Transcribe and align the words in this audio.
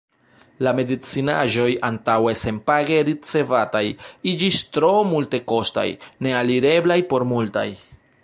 La 0.67 0.71
medicinaĵoj, 0.77 1.67
antaŭe 1.89 2.31
senpage 2.43 2.97
ricevataj, 3.11 3.83
iĝis 4.33 4.57
tro 4.77 4.91
multekostaj, 5.13 5.87
nealireblaj 6.29 7.01
por 7.13 7.29
multaj. 7.35 7.69